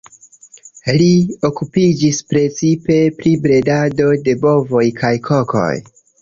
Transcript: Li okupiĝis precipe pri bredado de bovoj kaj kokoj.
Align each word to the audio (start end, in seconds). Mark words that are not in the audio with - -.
Li 1.01 1.09
okupiĝis 1.49 2.21
precipe 2.31 2.97
pri 3.19 3.35
bredado 3.45 4.09
de 4.29 4.35
bovoj 4.47 4.83
kaj 5.03 5.13
kokoj. 5.29 5.71